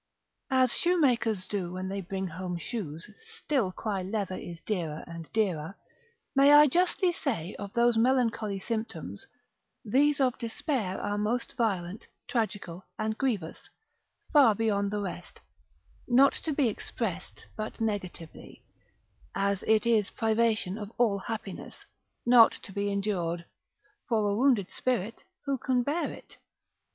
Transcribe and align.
As 0.49 0.73
shoemakers 0.73 1.47
do 1.47 1.73
when 1.73 1.87
they 1.87 2.01
bring 2.01 2.25
home 2.25 2.57
shoes, 2.57 3.07
still 3.37 3.71
cry 3.71 4.01
leather 4.01 4.33
is 4.35 4.59
dearer 4.59 5.03
and 5.05 5.31
dearer, 5.31 5.77
may 6.35 6.51
I 6.53 6.65
justly 6.65 7.11
say 7.13 7.53
of 7.59 7.71
those 7.73 7.99
melancholy 7.99 8.59
symptoms: 8.59 9.27
these 9.85 10.19
of 10.19 10.39
despair 10.39 10.99
are 10.99 11.19
most 11.19 11.53
violent, 11.55 12.07
tragical, 12.27 12.83
and 12.97 13.15
grievous, 13.15 13.69
far 14.33 14.55
beyond 14.55 14.89
the 14.89 15.01
rest, 15.03 15.39
not 16.07 16.33
to 16.33 16.51
be 16.51 16.67
expressed 16.67 17.45
but 17.55 17.79
negatively, 17.79 18.63
as 19.35 19.61
it 19.67 19.85
is 19.85 20.09
privation 20.09 20.79
of 20.79 20.91
all 20.97 21.19
happiness, 21.19 21.85
not 22.25 22.53
to 22.53 22.71
be 22.73 22.91
endured; 22.91 23.45
for 24.09 24.27
a 24.27 24.35
wounded 24.35 24.71
spirit 24.71 25.23
who 25.45 25.59
can 25.59 25.83
bear 25.83 26.11
it? 26.11 26.37